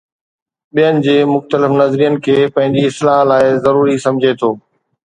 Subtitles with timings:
[0.73, 4.55] ٻين جي مختلف نظرين کي پنهنجي اصلاح لاءِ ضروري سمجهي ٿو.